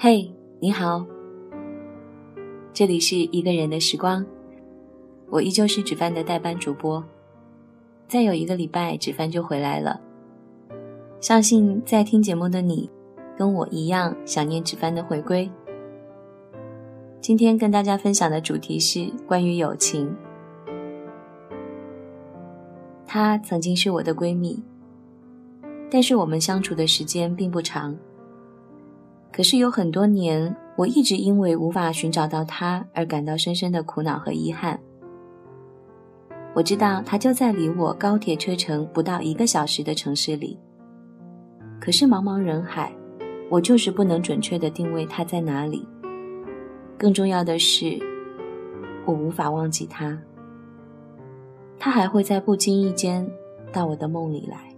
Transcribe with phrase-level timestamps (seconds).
[0.00, 1.04] 嘿，你好，
[2.72, 4.24] 这里是一个人的时光，
[5.28, 7.04] 我依旧是纸饭的代班主播。
[8.06, 10.00] 再有一个礼拜，纸饭就回来了。
[11.20, 12.88] 相信在听节目的你，
[13.36, 15.50] 跟我一样想念纸饭的回归。
[17.20, 20.14] 今天跟大家分享的主题是关于友情。
[23.04, 24.62] 她曾经是我的闺蜜，
[25.90, 27.98] 但是我们相处的时间并不长。
[29.38, 34.76] 可是有很多年，我一直因为无法寻找到他而感到深深的苦恼和遗憾。
[36.56, 40.58] 我知道他就在离我高铁车程不到一个小时的城市里，
[41.80, 42.92] 可是茫茫人海，
[43.48, 45.86] 我就是不能准确的定位他在哪里。
[46.98, 47.96] 更重要的是，
[49.06, 50.18] 我无法忘记他，
[51.78, 53.24] 他还会在不经意间
[53.72, 54.74] 到我的梦里来。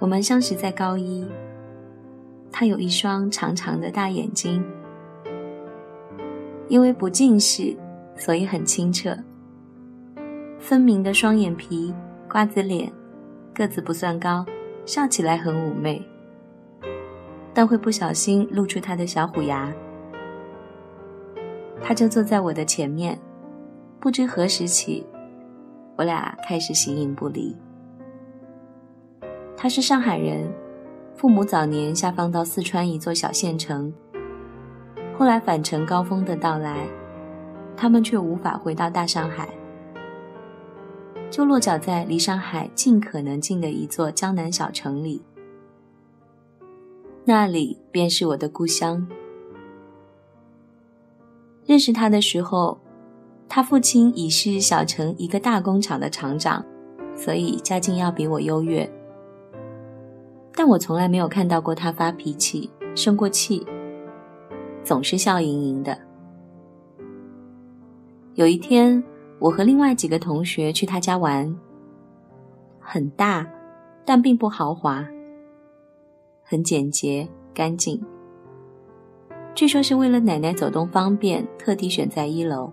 [0.00, 1.24] 我们相识在高一。
[2.52, 4.62] 他有一双长长的大眼睛，
[6.68, 7.74] 因为不近视，
[8.16, 9.16] 所以很清澈。
[10.58, 11.94] 分明的双眼皮，
[12.28, 12.92] 瓜子脸，
[13.54, 14.44] 个子不算高，
[14.84, 16.04] 笑起来很妩媚，
[17.54, 19.72] 但会不小心露出他的小虎牙。
[21.80, 23.18] 他就坐在我的前面，
[23.98, 25.06] 不知何时起，
[25.96, 27.56] 我俩开始形影不离。
[29.56, 30.52] 他是上海人。
[31.20, 33.92] 父母早年下放到四川一座小县城，
[35.18, 36.88] 后来返程高峰的到来，
[37.76, 39.46] 他们却无法回到大上海，
[41.30, 45.20] 就落脚在离上海尽可能近的一座江南小城里，
[47.26, 49.06] 那里便是我的故乡。
[51.66, 52.80] 认识他的时候，
[53.46, 56.64] 他父亲已是小城一个大工厂的厂长，
[57.14, 58.90] 所以家境要比我优越。
[60.54, 63.66] 但我从来没有看到过他发脾气、生过气，
[64.84, 65.96] 总是笑盈盈的。
[68.34, 69.02] 有一天，
[69.38, 71.54] 我和另外几个同学去他家玩，
[72.78, 73.46] 很大，
[74.04, 75.06] 但并不豪华，
[76.42, 78.02] 很简洁干净。
[79.54, 82.72] 据说是为了奶奶走动方便，特地选在一楼。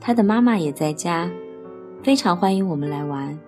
[0.00, 1.30] 他的妈妈也在家，
[2.02, 3.38] 非常欢迎我们来玩。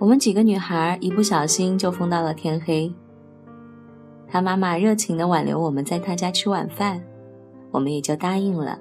[0.00, 2.90] 我们几个女孩一不小心就疯到了天黑。
[4.26, 7.04] 他妈妈热情地挽留我们在他家吃晚饭，
[7.70, 8.78] 我们也就答应了。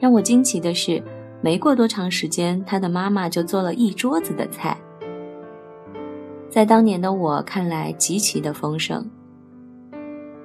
[0.00, 1.00] 让我惊奇的是，
[1.40, 4.76] 没过多长时间，他的妈妈就做了一桌子的菜，
[6.50, 9.08] 在当年的我看来极其的丰盛，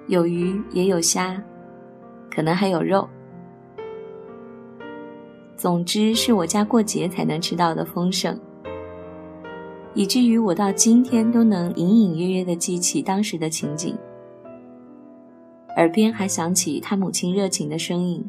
[0.05, 1.41] 有鱼也有虾，
[2.29, 3.09] 可能还有肉，
[5.57, 8.39] 总之是我家过节才能吃到的丰盛。
[9.95, 13.95] 以至于我到今天都能隐隐约约地记起当时的情景，
[15.77, 18.23] 耳边还响起他母亲热情的声音：“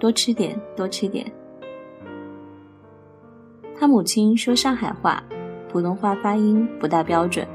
[0.00, 1.30] 多吃点，多吃点。”
[3.78, 5.22] 他母亲说上海话，
[5.70, 7.46] 普通话发音不大标准。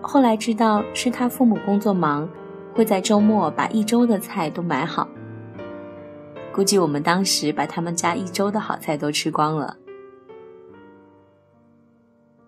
[0.00, 2.28] 后来知道是他父母工作忙，
[2.72, 5.08] 会在周末把一周的菜都买好。
[6.52, 9.76] 估计我们当时把他们家一周的好菜都吃光了。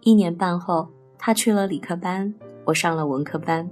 [0.05, 0.87] 一年半后，
[1.19, 2.33] 他去了理科班，
[2.67, 3.69] 我上了文科班。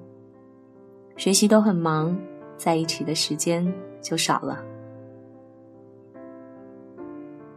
[1.14, 2.18] 学习都很忙，
[2.56, 3.70] 在一起的时间
[4.00, 4.64] 就少了。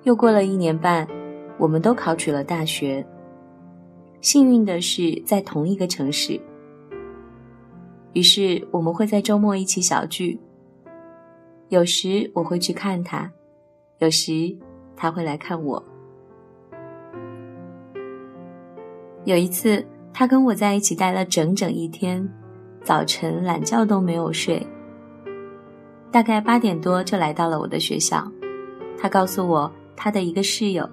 [0.03, 1.07] 又过了一年半，
[1.57, 3.05] 我们都考取了大学。
[4.19, 6.37] 幸运的是，在同一个城市。
[8.11, 10.37] 于是我们会在周末一起小聚。
[11.69, 13.31] 有时我会去看他，
[13.99, 14.53] 有时
[14.97, 15.81] 他会来看我。
[19.25, 22.31] 有一次，他跟我在一起待了整整一天，
[22.83, 24.65] 早晨懒觉都没有睡。
[26.11, 28.31] 大概八点多就来到了我的学校。
[28.99, 30.87] 他告诉我，他的一个室友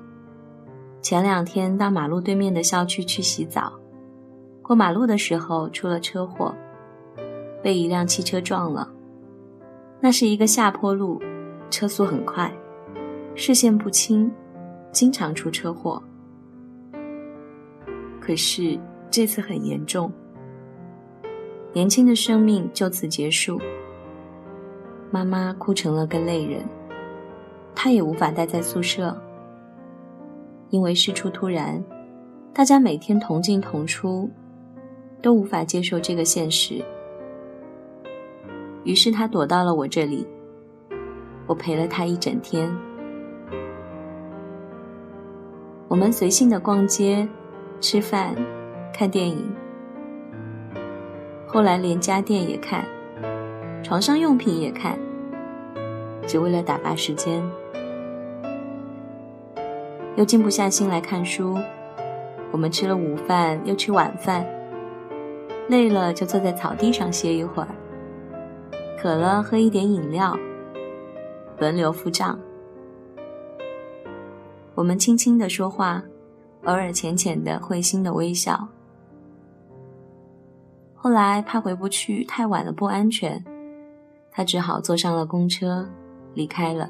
[1.03, 3.71] 前两天到马路对面的校区去洗澡，
[4.63, 6.55] 过马路的时候出了车祸，
[7.63, 8.91] 被一辆汽车撞了。
[10.01, 11.21] 那是一个下坡路，
[11.71, 12.51] 车速很快，
[13.35, 14.33] 视线不清，
[14.91, 16.03] 经常出车祸。
[18.25, 18.79] 可是
[19.11, 20.09] 这次很严重，
[21.73, 23.61] 年轻的生命就此结束。
[25.11, 26.63] 妈妈哭成了个泪人，
[27.75, 29.21] 她也无法待在宿舍，
[30.71, 31.83] 因为事出突然，
[32.55, 34.31] 大家每天同进同出，
[35.21, 36.81] 都无法接受这个现实。
[38.85, 40.25] 于是她躲到了我这里，
[41.49, 42.73] 我陪了她一整天。
[45.89, 47.29] 我们随性的逛街。
[47.83, 48.37] 吃饭、
[48.95, 49.45] 看电影，
[51.49, 52.87] 后来连家电也看，
[53.83, 54.97] 床上用品也看，
[56.25, 57.43] 只为了打发时间。
[60.15, 61.59] 又静不下心来看书，
[62.53, 64.47] 我们吃了午饭，又吃晚饭，
[65.69, 67.69] 累了就坐在草地上歇一会儿，
[68.97, 70.39] 渴了喝一点饮料，
[71.59, 72.39] 轮流付账。
[74.77, 76.05] 我们轻轻的说话，
[76.65, 78.69] 偶尔浅浅的会心的微笑。
[80.95, 83.45] 后来怕回不去太晚了不安全，
[84.31, 85.89] 他只好坐上了公车
[86.35, 86.89] 离开了。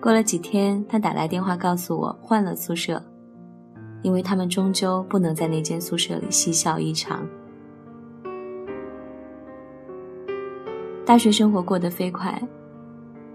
[0.00, 3.02] 过了几天，他打来电话告诉我换了宿舍，
[4.02, 7.24] 因为他们终究不能在那间宿舍里嬉笑一场。
[11.04, 12.40] 大学生活过得飞快，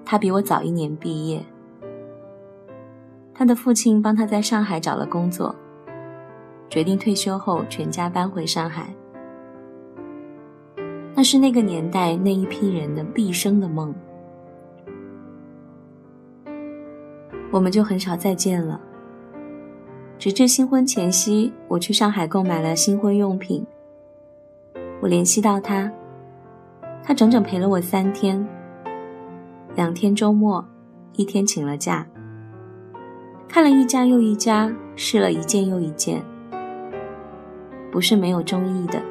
[0.04, 1.42] 他比我早一年毕业。
[3.42, 5.56] 他的父亲帮他在上海找了工作，
[6.70, 8.94] 决定退休后全家搬回上海。
[11.16, 13.92] 那是那个年代那一批人的毕生的梦。
[17.52, 18.80] 我们就很少再见了。
[20.20, 23.66] 直至新婚前夕，我去上海购买了新婚用品。
[25.02, 25.92] 我联系到他，
[27.02, 28.48] 他整整陪了我三天，
[29.76, 30.64] 两天周末，
[31.14, 32.06] 一天请了假，
[33.54, 36.24] 看了一家又一家，试了一件又一件。
[37.92, 39.02] 不是没有中意的，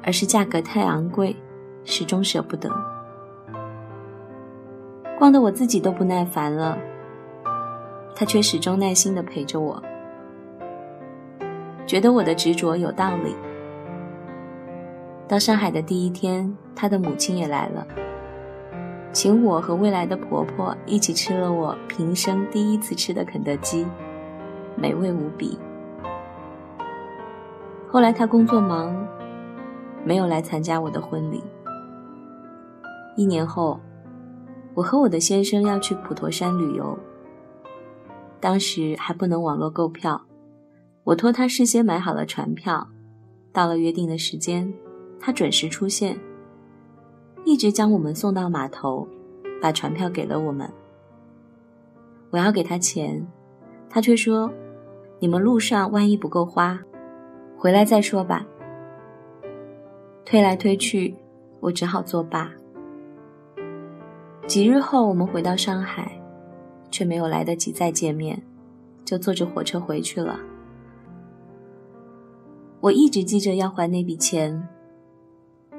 [0.00, 1.34] 而是价格太昂贵，
[1.82, 2.70] 始终舍不得。
[5.18, 6.78] 逛得我自己都不耐烦了，
[8.14, 9.82] 他却始终耐心地陪着我，
[11.84, 13.34] 觉得我的执着有道理。
[15.26, 17.84] 到上海的第一天，他的母亲也来了，
[19.14, 23.86] 请我和未来的婆婆一起吃了我平生第一次吃的肯德基，
[24.76, 25.58] 美味无比。
[27.88, 28.94] 后来他工作忙，
[30.04, 31.42] 没有来参加我的婚礼。
[33.16, 33.80] 一年后。
[34.76, 36.98] 我和我的先生要去普陀山旅游，
[38.40, 40.20] 当时还不能网络购票，
[41.04, 42.88] 我托他事先买好了船票，
[43.52, 44.74] 到了约定的时间，
[45.20, 46.18] 他准时出现，
[47.44, 49.06] 一直将我们送到码头，
[49.60, 50.70] 把船票给了我们。
[52.30, 53.26] 我要给他钱，
[53.88, 54.50] 他却说
[55.20, 56.80] ：“你们路上万一不够花，
[57.56, 58.46] 回来再说吧。”
[60.24, 61.14] 推来推去，
[61.60, 62.50] 我只好作罢。
[64.46, 66.20] 几日后，我们回到上海，
[66.90, 68.42] 却没有来得及再见面，
[69.04, 70.40] 就坐着火车回去了。
[72.80, 74.68] 我一直记着要还那笔钱，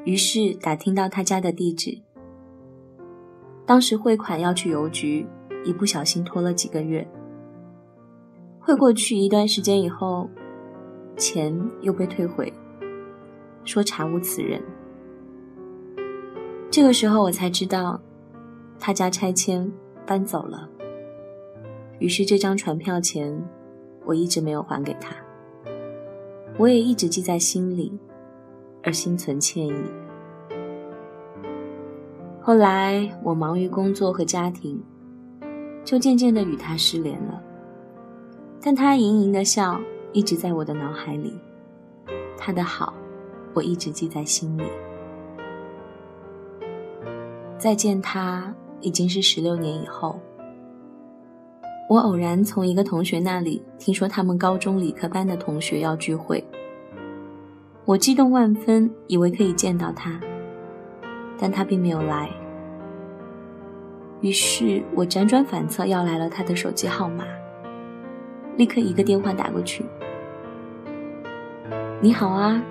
[0.06, 2.00] 于是打听到他家的地址。
[3.66, 5.28] 当时汇款要去邮局，
[5.66, 7.06] 一不小心拖了几个月。
[8.60, 10.30] 汇过去一段时间以后，
[11.18, 12.52] 钱又被退回，
[13.66, 14.62] 说查无此人。
[16.72, 18.00] 这个时候我才知道。
[18.78, 19.72] 他家拆迁
[20.06, 20.70] 搬走了，
[21.98, 23.34] 于是这张船票钱
[24.04, 25.16] 我一直没有还给他，
[26.58, 27.98] 我也一直记在心里，
[28.84, 29.74] 而心存歉意。
[32.46, 34.80] 后来我忙于工作和家庭，
[35.84, 37.42] 就渐渐的与他失联了，
[38.62, 39.82] 但他盈盈的笑
[40.14, 41.34] 一直在我的脑海里，
[42.38, 42.94] 他的好
[43.56, 44.64] 我一直记在心里。
[47.58, 48.54] 再见他。
[48.82, 50.20] 已经是十六年以后，
[51.90, 56.46] 我偶然从一个同学那里听说他们高中理科班的同学要聚会，
[57.86, 60.22] 我激动万分，以为可以见到他，
[61.38, 62.30] 但他并没有来。
[64.22, 67.26] 于是我辗转反侧要来了他的手机号码，
[68.58, 69.86] 立刻一个电话打过去
[72.02, 72.62] ：“你好啊，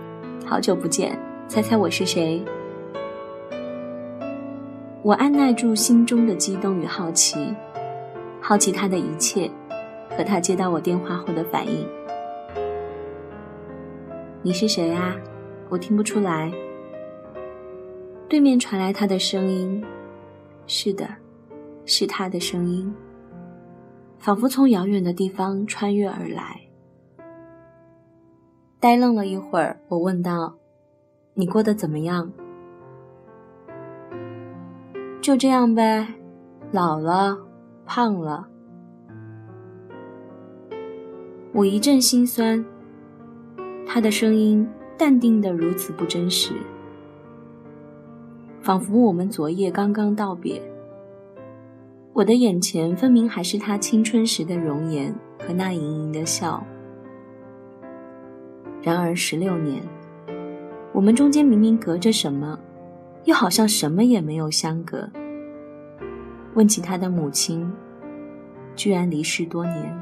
[0.46, 1.16] 好久不见，
[1.46, 2.42] 猜猜我是谁？”
[5.02, 7.54] 我按耐住心中的激动与好奇，
[8.40, 9.50] 好奇他的一切，
[10.16, 11.86] 和他接到我电话后的反应。
[14.42, 15.14] 你是谁啊？
[15.68, 16.50] 我听不出来。
[18.34, 19.80] 对面传来他的声音，
[20.66, 21.08] 是的，
[21.86, 22.92] 是他的声音，
[24.18, 26.60] 仿佛从遥远的地方穿越而来。
[28.80, 30.56] 呆愣了一会儿，我问道
[31.34, 32.32] ：“你过得怎么样？”
[35.22, 36.04] 就这样呗，
[36.72, 37.38] 老了，
[37.86, 38.48] 胖了。
[41.52, 42.64] 我一阵心酸。
[43.86, 46.52] 他的声音淡定的如此不真实，
[48.64, 50.58] 仿佛我们昨夜刚刚道别。
[52.14, 56.64] 我的眼前分明还是他青春时的容颜和那盈盈的笑，
[58.80, 59.82] 然而十六年，
[60.94, 62.58] 我们中间明明隔着什么，
[63.24, 65.10] 又好像什么也没有相隔。
[66.54, 67.70] 问起他的母亲，
[68.74, 69.94] 居然离世多年。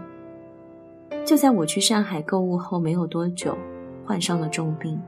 [1.24, 3.58] 就在我去上海购物后没有多久，
[4.06, 5.00] 患上了重病。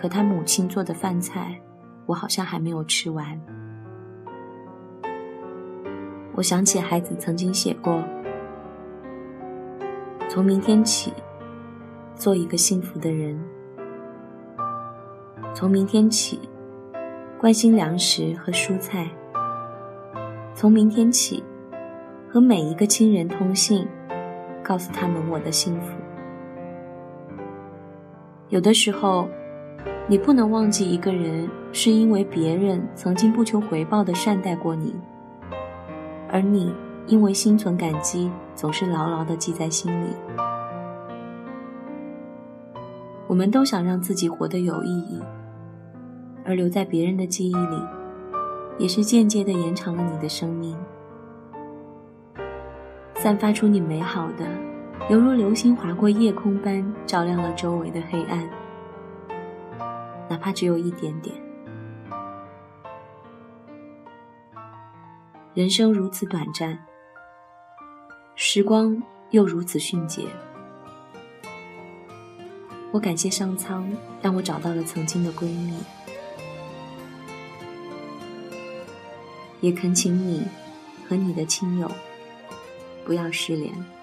[0.00, 1.60] 可他母亲做的饭菜，
[2.06, 3.36] 我好像还没有吃完。
[6.36, 8.00] 我想起孩子曾经写过
[10.30, 11.12] ：“从明天起，
[12.14, 13.36] 做一个幸福的人。
[15.52, 16.48] 从明天起，
[17.36, 19.08] 关心粮食和蔬菜。
[20.54, 21.42] 从明天起，
[22.30, 23.84] 和每一个亲人通信，
[24.62, 25.92] 告诉他们我的幸福。
[28.48, 29.28] 有的时候，
[30.10, 34.94] 你不能忘记一个人，是因为别人曾经不求回报的善待过你。”
[36.30, 36.72] 而你
[37.06, 40.08] 因为心存感激，总是牢牢的记在心里。
[43.26, 45.22] 我们都想让自己活得有意义，
[46.44, 47.82] 而留在别人的记忆里，
[48.78, 50.74] 也是间接的延长了你的生命，
[53.14, 54.46] 散发出你美好的，
[55.10, 58.48] 犹如流星划过夜空般，照亮了周围的黑暗，
[60.28, 61.34] 哪怕只有一点点。
[65.54, 66.78] 人生如此短暂，
[68.36, 70.26] 时光又如此迅捷。
[72.92, 73.90] 我感谢上苍，
[74.22, 75.76] 让我找到了曾经的闺蜜，
[79.60, 80.46] 也恳请你
[81.08, 81.90] 和你的亲友
[83.04, 83.97] 不要失联。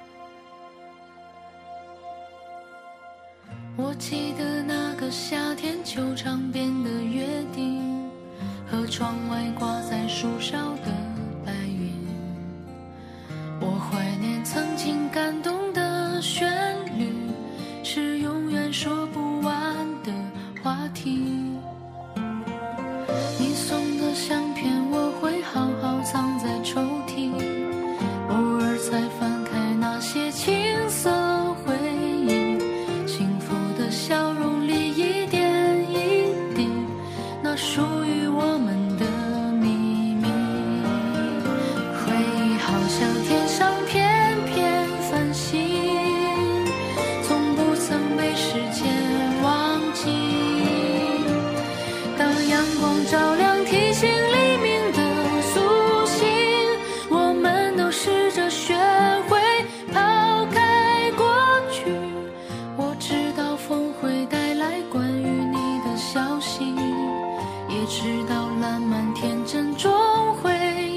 [68.05, 69.91] 直到烂漫天真终
[70.35, 70.51] 会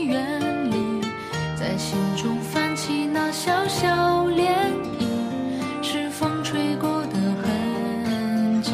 [0.05, 1.01] 远离，
[1.57, 4.53] 在心中泛起那小小涟
[5.01, 8.73] 漪，是风吹过的痕迹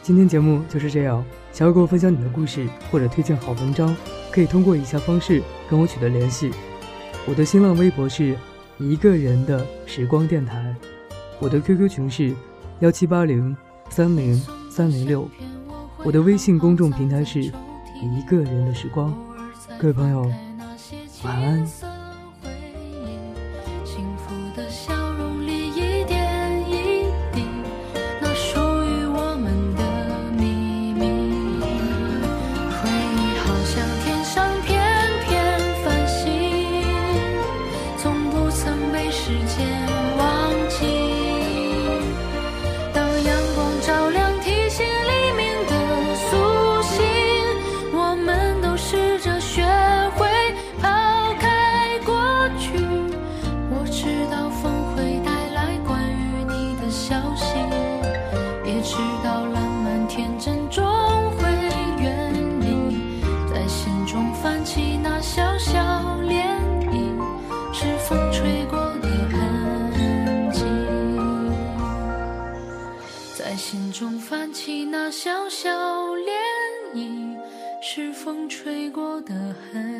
[0.00, 1.22] 今天节目就是这样。
[1.52, 3.94] 想要跟我分享你的故事或者推荐好文章，
[4.32, 6.50] 可以通过以下方式跟我取得联系。
[7.26, 8.34] 我的新浪微博是
[8.78, 10.74] 一个人的时光电台，
[11.38, 12.34] 我的 QQ 群是
[12.80, 13.56] 幺七八零
[13.88, 14.34] 三零
[14.70, 15.28] 三零六，
[16.04, 19.14] 我的微信公众平台是一个人的时光。
[19.78, 20.22] 各位朋友，
[21.22, 21.93] 晚安。
[74.54, 75.68] 起那小小
[76.14, 76.30] 涟
[76.94, 77.36] 漪，
[77.82, 79.93] 是风吹过的痕。